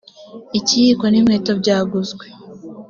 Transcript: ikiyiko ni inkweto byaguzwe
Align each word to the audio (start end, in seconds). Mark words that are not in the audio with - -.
ikiyiko 0.59 1.03
ni 1.07 1.17
inkweto 1.19 1.51
byaguzwe 1.61 2.25